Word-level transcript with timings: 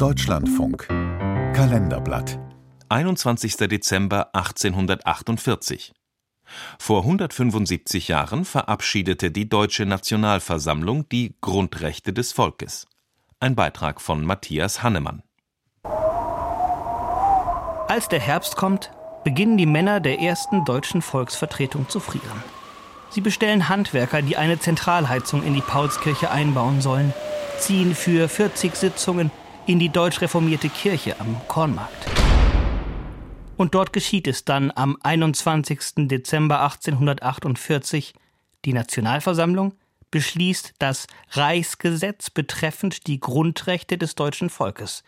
Deutschlandfunk 0.00 0.88
Kalenderblatt 0.88 2.38
21. 2.88 3.56
Dezember 3.68 4.34
1848 4.34 5.92
vor 6.78 7.02
175 7.02 8.08
Jahren 8.08 8.46
verabschiedete 8.46 9.30
die 9.30 9.50
Deutsche 9.50 9.84
Nationalversammlung 9.84 11.06
die 11.10 11.36
Grundrechte 11.42 12.14
des 12.14 12.32
Volkes. 12.32 12.86
Ein 13.40 13.54
Beitrag 13.54 14.00
von 14.00 14.24
Matthias 14.24 14.82
Hannemann. 14.82 15.22
Als 17.86 18.08
der 18.08 18.20
Herbst 18.20 18.56
kommt, 18.56 18.92
beginnen 19.22 19.58
die 19.58 19.66
Männer 19.66 20.00
der 20.00 20.18
ersten 20.18 20.64
deutschen 20.64 21.02
Volksvertretung 21.02 21.90
zu 21.90 22.00
frieren. 22.00 22.42
Sie 23.10 23.20
bestellen 23.20 23.68
Handwerker, 23.68 24.22
die 24.22 24.38
eine 24.38 24.58
Zentralheizung 24.58 25.42
in 25.42 25.52
die 25.52 25.60
Paulskirche 25.60 26.30
einbauen 26.30 26.80
sollen, 26.80 27.12
ziehen 27.58 27.94
für 27.94 28.30
40 28.30 28.74
Sitzungen 28.74 29.30
in 29.66 29.78
die 29.78 29.88
deutsch 29.88 30.20
reformierte 30.20 30.68
Kirche 30.68 31.18
am 31.20 31.36
Kornmarkt. 31.48 32.06
Und 33.56 33.74
dort 33.74 33.92
geschieht 33.92 34.26
es 34.26 34.44
dann 34.44 34.72
am 34.74 34.96
21. 35.02 36.08
Dezember 36.08 36.62
1848. 36.62 38.14
Die 38.64 38.72
Nationalversammlung 38.72 39.74
beschließt 40.10 40.74
das 40.78 41.06
Reichsgesetz 41.32 42.30
betreffend 42.30 43.06
die 43.06 43.20
Grundrechte 43.20 43.98
des 43.98 44.14
deutschen 44.14 44.50
Volkes. 44.50 45.04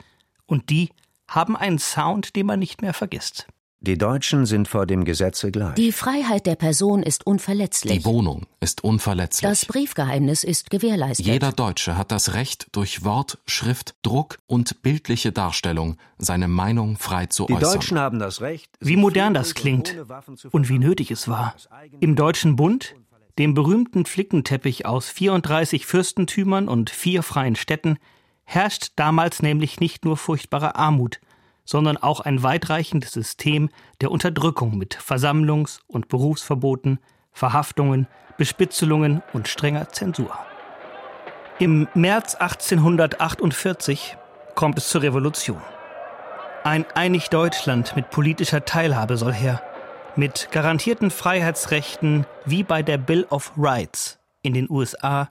Und 0.47 0.71
die 0.71 0.91
haben 1.29 1.57
einen 1.57 1.79
Sound, 1.79 2.37
den 2.37 2.47
man 2.47 2.59
nicht 2.59 2.83
mehr 2.83 2.95
vergisst. 2.95 3.47
Die 3.85 3.99
Deutschen 3.99 4.47
sind 4.47 4.69
vor 4.69 4.87
dem 4.87 5.05
Gesetze 5.05 5.51
gleich. 5.51 5.75
Die 5.75 5.91
Freiheit 5.91 6.47
der 6.47 6.55
Person 6.55 7.03
ist 7.03 7.27
unverletzlich. 7.27 7.99
Die 7.99 8.05
Wohnung 8.05 8.47
ist 8.61 8.85
unverletzlich. 8.85 9.51
Das 9.51 9.67
Briefgeheimnis 9.67 10.45
ist 10.45 10.71
gewährleistet. 10.71 11.27
Jeder 11.27 11.51
Deutsche 11.51 11.99
hat 11.99 12.13
das 12.13 12.35
Recht, 12.35 12.69
durch 12.71 13.03
Wort, 13.03 13.39
Schrift, 13.45 13.97
Druck 14.03 14.39
und 14.47 14.83
bildliche 14.83 15.33
Darstellung 15.33 15.97
seine 16.17 16.47
Meinung 16.47 16.97
frei 16.97 17.27
zu 17.27 17.47
Die 17.47 17.55
äußern. 17.55 17.73
Deutschen 17.73 17.99
haben 17.99 18.21
das 18.21 18.41
Recht. 18.41 18.71
Wie 18.79 18.97
modern 18.97 19.35
das 19.35 19.55
klingt 19.55 19.97
und 20.53 20.69
wie 20.69 20.79
nötig 20.79 21.11
es 21.11 21.27
war. 21.27 21.57
Im 21.99 22.15
Deutschen 22.15 22.55
Bund, 22.55 22.95
dem 23.37 23.55
berühmten 23.55 24.07
Flickenteppich 24.07 24.87
aus 24.87 25.09
34 25.09 25.87
Fürstentümern 25.87 26.69
und 26.69 26.89
vier 26.89 27.25
freien 27.25 27.57
Städten, 27.57 27.99
herrscht 28.45 28.93
damals 28.95 29.43
nämlich 29.43 29.81
nicht 29.81 30.05
nur 30.05 30.17
furchtbare 30.17 30.77
Armut, 30.77 31.19
sondern 31.65 31.97
auch 31.97 32.21
ein 32.21 32.43
weitreichendes 32.43 33.13
System 33.13 33.71
der 34.01 34.11
Unterdrückung 34.11 34.77
mit 34.77 34.97
Versammlungs- 34.97 35.81
und 35.87 36.09
Berufsverboten, 36.09 36.99
Verhaftungen, 37.33 38.07
Bespitzelungen 38.37 39.23
und 39.33 39.49
strenger 39.49 39.89
Zensur. 39.91 40.37
Im 41.59 41.87
März 41.95 42.35
1848 42.35 44.17
kommt 44.55 44.79
es 44.79 44.89
zur 44.89 45.03
Revolution. 45.03 45.63
Ein 46.65 46.85
einig 46.95 47.29
Deutschland 47.31 47.95
mit 47.97 48.11
politischer 48.11 48.65
Teilhabe 48.65 49.17
soll 49.17 49.33
her, 49.33 49.63
mit 50.17 50.49
garantierten 50.51 51.11
Freiheitsrechten 51.11 52.27
wie 52.45 52.63
bei 52.63 52.83
der 52.83 52.99
Bill 52.99 53.27
of 53.31 53.53
Rights 53.57 54.19
in 54.43 54.55
den 54.55 54.69
USA, 54.71 55.31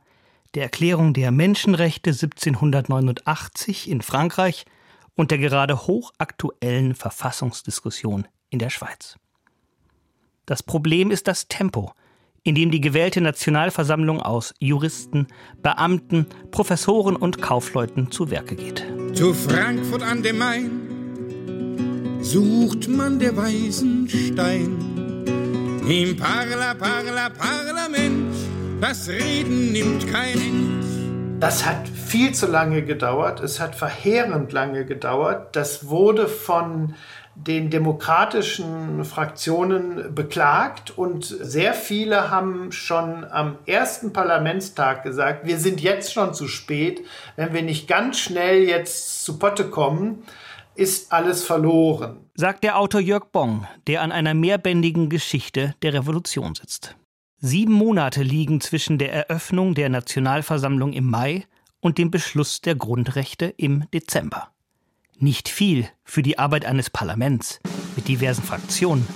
der 0.56 0.64
Erklärung 0.64 1.14
der 1.14 1.32
Menschenrechte 1.32 2.12
1789 2.12 3.90
in 3.90 4.02
Frankreich 4.02 4.66
und 5.16 5.32
der 5.32 5.38
gerade 5.38 5.88
hochaktuellen 5.88 6.96
Verfassungsdiskussion 6.96 8.28
in 8.50 8.60
der 8.60 8.70
Schweiz. 8.70 9.18
Das 10.46 10.64
Problem 10.64 11.12
ist 11.12 11.28
das 11.28 11.48
Tempo, 11.48 11.94
in 12.44 12.56
dem 12.56 12.72
die 12.72 12.82
gewählte 12.82 13.22
Nationalversammlung 13.22 14.22
aus 14.22 14.54
Juristen, 14.60 15.28
Beamten, 15.62 16.26
Professoren 16.50 17.16
und 17.16 17.42
Kaufleuten 17.42 18.12
zu 18.12 18.32
Werke 18.32 18.56
geht. 18.56 18.86
Zu 19.14 19.34
Frankfurt 19.34 20.02
an 20.02 20.24
dem 20.24 20.38
Main 20.40 22.20
sucht 22.22 22.88
man 22.88 23.20
der 23.20 23.36
Weisen 23.38 24.08
Stein. 24.10 25.24
Im 25.88 26.16
Parla, 26.16 26.74
Parla, 26.74 27.30
Parlament, 27.30 28.34
das 28.80 29.10
Reden 29.10 29.72
nimmt 29.72 30.08
kein 30.08 30.40
End. 30.40 30.71
Das 31.42 31.66
hat 31.66 31.90
viel 31.90 32.36
zu 32.36 32.46
lange 32.46 32.84
gedauert. 32.84 33.40
Es 33.40 33.60
hat 33.60 33.74
verheerend 33.74 34.52
lange 34.52 34.86
gedauert. 34.86 35.56
Das 35.56 35.88
wurde 35.88 36.28
von 36.28 36.94
den 37.34 37.72
demokratischen 37.72 39.04
Fraktionen 39.06 40.14
beklagt 40.14 40.96
und 40.96 41.26
sehr 41.26 41.74
viele 41.74 42.30
haben 42.30 42.72
schon 42.72 43.26
am 43.26 43.58
ersten 43.66 44.14
Parlamentstag 44.14 45.02
gesagt, 45.02 45.48
wir 45.48 45.58
sind 45.58 45.82
jetzt 45.82 46.14
schon 46.14 46.36
zu 46.36 46.48
spät. 46.48 47.04
Wenn 47.38 47.54
wir 47.54 47.64
nicht 47.64 47.88
ganz 47.88 48.20
schnell 48.20 48.62
jetzt 48.62 49.26
zu 49.26 49.40
Potte 49.40 49.72
kommen, 49.72 50.22
ist 50.76 51.12
alles 51.12 51.44
verloren. 51.44 52.18
Sagt 52.36 52.64
der 52.64 52.78
Autor 52.78 53.02
Jörg 53.02 53.26
Bong, 53.32 53.66
der 53.88 54.04
an 54.04 54.12
einer 54.12 54.36
mehrbändigen 54.36 55.10
Geschichte 55.10 55.74
der 55.82 55.96
Revolution 55.96 56.54
sitzt. 56.54 56.96
Sieben 57.44 57.74
Monate 57.74 58.22
liegen 58.22 58.62
zwischen 58.62 59.00
der 59.00 59.12
Eröffnung 59.12 59.74
der 59.74 59.90
Nationalversammlung 59.90 60.94
im 60.94 61.10
Mai 61.10 61.48
und 61.80 61.98
dem 61.98 62.12
Beschluss 62.12 62.62
der 62.62 62.76
Grundrechte 62.76 63.46
im 63.58 63.90
Dezember. 63.90 64.50
Nicht 65.18 65.50
viel 65.50 65.88
für 66.04 66.22
die 66.22 66.38
Arbeit 66.38 66.66
eines 66.66 66.92
Parlaments 66.92 67.60
mit 67.96 68.08
diversen 68.08 68.44
Fraktionen. 68.44 69.08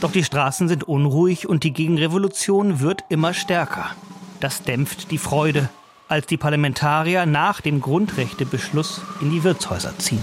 Doch 0.00 0.12
die 0.12 0.22
Straßen 0.22 0.68
sind 0.68 0.84
unruhig 0.84 1.48
und 1.48 1.64
die 1.64 1.72
Gegenrevolution 1.72 2.78
wird 2.78 3.02
immer 3.08 3.34
stärker. 3.34 3.90
Das 4.38 4.62
dämpft 4.62 5.10
die 5.10 5.18
Freude, 5.18 5.68
als 6.06 6.28
die 6.28 6.36
Parlamentarier 6.36 7.26
nach 7.26 7.60
dem 7.60 7.80
Grundrechtebeschluss 7.80 9.00
in 9.20 9.32
die 9.32 9.42
Wirtshäuser 9.42 9.98
ziehen. 9.98 10.22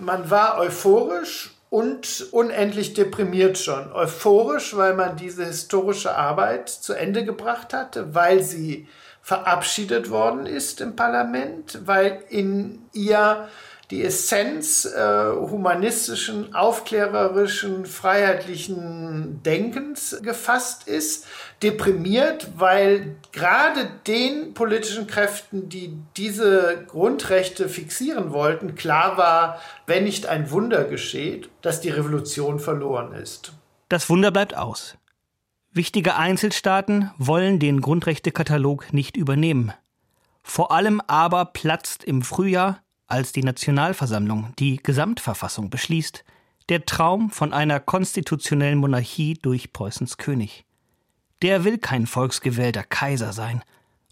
Man 0.00 0.28
war 0.30 0.58
euphorisch 0.58 1.51
und 1.72 2.26
unendlich 2.32 2.92
deprimiert 2.92 3.56
schon. 3.56 3.90
Euphorisch, 3.94 4.76
weil 4.76 4.92
man 4.92 5.16
diese 5.16 5.46
historische 5.46 6.14
Arbeit 6.14 6.68
zu 6.68 6.92
Ende 6.92 7.24
gebracht 7.24 7.72
hatte, 7.72 8.14
weil 8.14 8.42
sie 8.42 8.86
verabschiedet 9.22 10.10
worden 10.10 10.44
ist 10.44 10.82
im 10.82 10.96
Parlament, 10.96 11.78
weil 11.86 12.24
in 12.28 12.82
ihr 12.92 13.48
die 13.92 14.02
Essenz 14.02 14.86
äh, 14.86 15.32
humanistischen, 15.32 16.54
aufklärerischen, 16.54 17.84
freiheitlichen 17.84 19.42
Denkens 19.42 20.18
gefasst 20.22 20.88
ist, 20.88 21.26
deprimiert, 21.62 22.48
weil 22.56 23.16
gerade 23.32 23.90
den 24.06 24.54
politischen 24.54 25.06
Kräften, 25.06 25.68
die 25.68 25.98
diese 26.16 26.86
Grundrechte 26.88 27.68
fixieren 27.68 28.32
wollten, 28.32 28.76
klar 28.76 29.18
war, 29.18 29.60
wenn 29.86 30.04
nicht 30.04 30.24
ein 30.24 30.50
Wunder 30.50 30.84
geschieht, 30.84 31.50
dass 31.60 31.82
die 31.82 31.90
Revolution 31.90 32.60
verloren 32.60 33.12
ist. 33.12 33.52
Das 33.90 34.08
Wunder 34.08 34.30
bleibt 34.30 34.56
aus. 34.56 34.96
Wichtige 35.70 36.16
Einzelstaaten 36.16 37.10
wollen 37.18 37.58
den 37.58 37.82
Grundrechtekatalog 37.82 38.94
nicht 38.94 39.18
übernehmen. 39.18 39.74
Vor 40.42 40.72
allem 40.72 41.02
aber 41.06 41.44
platzt 41.44 42.04
im 42.04 42.22
Frühjahr, 42.22 42.81
als 43.12 43.32
die 43.32 43.42
Nationalversammlung 43.42 44.54
die 44.58 44.78
Gesamtverfassung 44.78 45.68
beschließt, 45.68 46.24
der 46.70 46.86
Traum 46.86 47.28
von 47.28 47.52
einer 47.52 47.78
konstitutionellen 47.78 48.78
Monarchie 48.78 49.34
durch 49.34 49.74
Preußens 49.74 50.16
König. 50.16 50.64
Der 51.42 51.64
will 51.64 51.76
kein 51.76 52.06
volksgewählter 52.06 52.84
Kaiser 52.84 53.34
sein, 53.34 53.62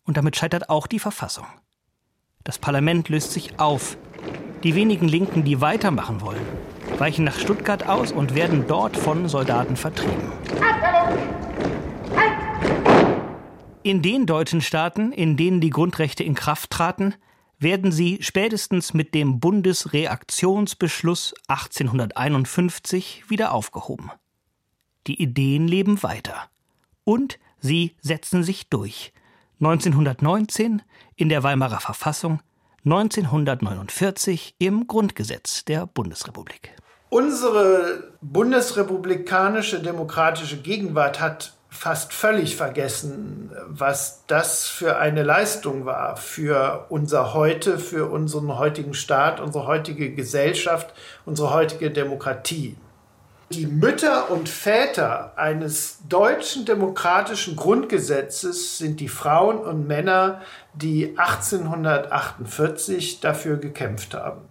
und 0.05 0.19
damit 0.19 0.37
scheitert 0.37 0.69
auch 0.69 0.87
die 0.87 0.99
Verfassung. 0.99 1.47
Das 2.45 2.59
Parlament 2.59 3.09
löst 3.09 3.33
sich 3.33 3.59
auf. 3.59 3.97
Die 4.65 4.75
wenigen 4.75 5.09
Linken, 5.09 5.45
die 5.45 5.63
weitermachen 5.63 6.21
wollen, 6.21 6.45
weichen 6.99 7.25
nach 7.25 7.39
Stuttgart 7.39 7.87
aus 7.89 8.13
und 8.13 8.35
werden 8.35 8.67
dort 8.69 8.99
von 8.99 9.31
Soldaten 9.31 9.77
vertrieben. 9.77 10.31
In 13.83 14.03
den 14.03 14.27
deutschen 14.27 14.61
Staaten, 14.61 15.11
in 15.11 15.39
denen 15.39 15.63
die 15.63 15.71
Grundrechte 15.71 16.23
in 16.23 16.35
Kraft 16.35 16.71
traten, 16.71 17.15
werden 17.61 17.93
sie 17.93 18.19
spätestens 18.23 18.95
mit 18.95 19.15
dem 19.15 19.39
Bundesreaktionsbeschluss 19.39 21.35
1851 21.47 23.25
wieder 23.29 23.53
aufgehoben. 23.53 24.11
Die 25.07 25.23
Ideen 25.23 25.69
leben 25.69 26.03
weiter. 26.03 26.49
Und 27.05 27.39
sie 27.61 27.95
setzen 28.01 28.43
sich 28.43 28.69
durch. 28.69 29.13
1919 29.61 30.83
in 31.17 31.29
der 31.29 31.43
Weimarer 31.43 31.81
Verfassung, 31.81 32.41
1949 32.85 34.55
im 34.59 34.87
Grundgesetz 34.87 35.67
der 35.67 35.87
Bundesrepublik. 35.87 36.75
Unsere 37.11 38.15
bundesrepublikanische 38.23 39.83
demokratische 39.83 40.57
Gegenwart 40.63 41.21
hat 41.21 41.55
fast 41.71 42.13
völlig 42.13 42.57
vergessen, 42.57 43.53
was 43.69 44.25
das 44.27 44.67
für 44.67 44.99
eine 44.99 45.23
Leistung 45.23 45.87
war 45.87 46.17
für 46.17 46.87
unser 46.89 47.33
Heute, 47.33 47.79
für 47.79 48.11
unseren 48.11 48.59
heutigen 48.59 48.93
Staat, 48.93 49.41
unsere 49.41 49.67
heutige 49.67 50.13
Gesellschaft, 50.13 50.93
unsere 51.25 51.55
heutige 51.55 51.91
Demokratie. 51.91 52.77
Die 53.53 53.67
Mütter 53.67 54.31
und 54.31 54.49
Väter 54.49 55.33
eines 55.37 55.99
deutschen 56.09 56.67
demokratischen 56.67 57.57
Grundgesetzes 57.57 58.79
sind 58.79 59.01
die 59.01 59.09
Frauen 59.09 59.59
und 59.59 59.89
Männer, 59.89 60.41
die 60.75 61.19
1848 61.19 63.19
dafür 63.19 63.57
gekämpft 63.57 64.15
haben. 64.15 64.50